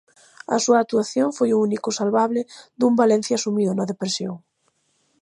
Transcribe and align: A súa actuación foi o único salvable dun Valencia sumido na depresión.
A 0.55 0.57
súa 0.63 0.81
actuación 0.83 1.27
foi 1.37 1.49
o 1.51 1.61
único 1.67 1.89
salvable 1.99 2.41
dun 2.79 2.93
Valencia 3.01 3.41
sumido 3.43 3.71
na 3.75 3.89
depresión. 3.91 4.35